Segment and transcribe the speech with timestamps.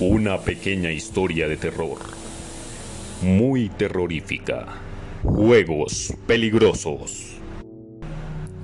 [0.00, 1.98] Una pequeña historia de terror.
[3.22, 4.66] Muy terrorífica.
[5.22, 7.36] Juegos peligrosos.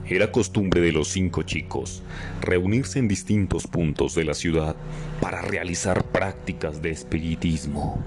[0.08, 2.02] Era costumbre de los cinco chicos
[2.40, 4.74] reunirse en distintos puntos de la ciudad
[5.20, 8.04] para realizar prácticas de espiritismo.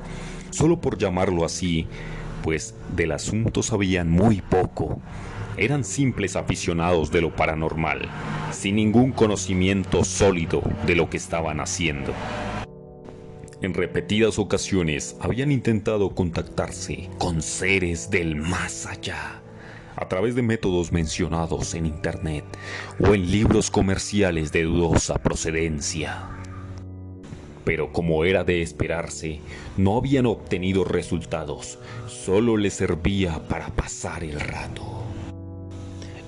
[0.50, 1.88] Solo por llamarlo así,
[2.44, 5.00] pues del asunto sabían muy poco.
[5.56, 8.02] Eran simples aficionados de lo paranormal,
[8.52, 12.12] sin ningún conocimiento sólido de lo que estaban haciendo.
[13.64, 19.42] En repetidas ocasiones habían intentado contactarse con seres del más allá
[19.96, 22.44] a través de métodos mencionados en Internet
[23.00, 26.28] o en libros comerciales de dudosa procedencia.
[27.64, 29.40] Pero como era de esperarse,
[29.78, 35.03] no habían obtenido resultados, solo les servía para pasar el rato.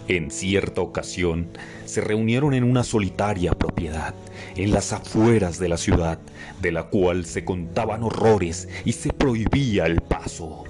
[0.07, 1.47] En cierta ocasión,
[1.85, 4.13] se reunieron en una solitaria propiedad,
[4.55, 6.19] en las afueras de la ciudad,
[6.61, 10.63] de la cual se contaban horrores y se prohibía el paso.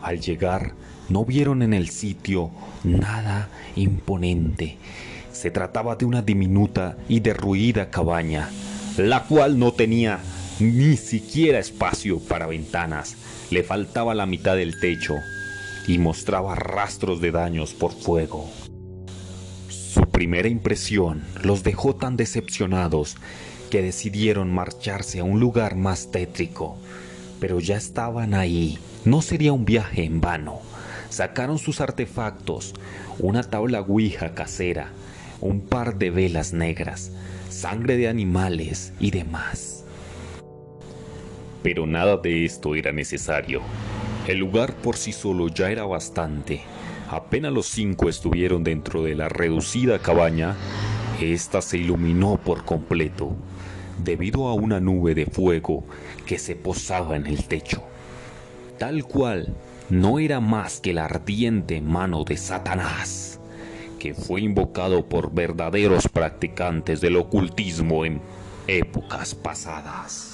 [0.00, 0.72] Al llegar,
[1.10, 2.50] no vieron en el sitio
[2.82, 4.78] nada imponente.
[5.32, 8.48] Se trataba de una diminuta y derruida cabaña,
[8.96, 10.20] la cual no tenía
[10.60, 13.16] ni siquiera espacio para ventanas.
[13.50, 15.16] Le faltaba la mitad del techo
[15.86, 18.48] y mostraba rastros de daños por fuego.
[19.68, 23.16] Su primera impresión los dejó tan decepcionados
[23.70, 26.76] que decidieron marcharse a un lugar más tétrico.
[27.40, 30.60] Pero ya estaban ahí, no sería un viaje en vano.
[31.08, 32.74] Sacaron sus artefactos,
[33.18, 34.92] una tabla ouija casera,
[35.40, 37.12] un par de velas negras,
[37.50, 39.84] sangre de animales y demás.
[41.62, 43.62] Pero nada de esto era necesario.
[44.26, 46.62] El lugar por sí solo ya era bastante.
[47.10, 50.54] Apenas los cinco estuvieron dentro de la reducida cabaña,
[51.20, 53.34] esta se iluminó por completo,
[54.02, 55.84] debido a una nube de fuego
[56.24, 57.82] que se posaba en el techo.
[58.78, 59.54] Tal cual
[59.90, 63.40] no era más que la ardiente mano de Satanás,
[63.98, 68.20] que fue invocado por verdaderos practicantes del ocultismo en
[68.68, 70.31] épocas pasadas.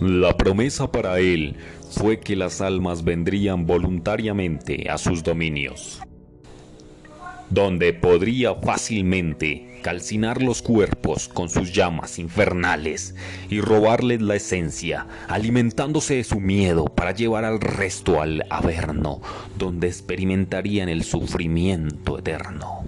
[0.00, 1.56] La promesa para él
[1.90, 6.00] fue que las almas vendrían voluntariamente a sus dominios,
[7.50, 13.14] donde podría fácilmente calcinar los cuerpos con sus llamas infernales
[13.50, 19.20] y robarles la esencia, alimentándose de su miedo para llevar al resto al Averno,
[19.58, 22.86] donde experimentarían el sufrimiento eterno.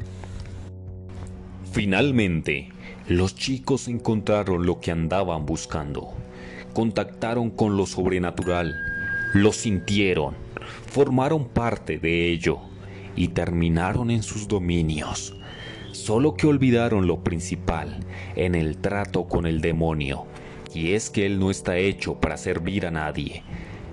[1.73, 2.71] Finalmente,
[3.07, 6.22] los chicos encontraron lo que andaban buscando.
[6.73, 8.75] Contactaron con lo sobrenatural
[9.33, 10.35] lo sintieron,
[10.87, 12.59] formaron parte de ello
[13.17, 15.35] y terminaron en sus dominios.
[15.93, 18.01] Solo que olvidaron lo principal
[18.37, 20.27] en el trato con el demonio,
[20.75, 23.43] y es que él no está hecho para servir a nadie,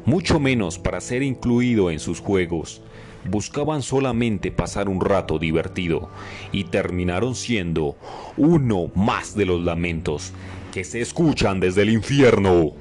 [0.06, 2.82] mucho menos para ser incluido en sus juegos.
[3.26, 6.10] Buscaban solamente pasar un rato divertido
[6.52, 7.96] y terminaron siendo
[8.38, 10.32] uno más de los lamentos
[10.72, 12.74] que se escuchan desde el infierno.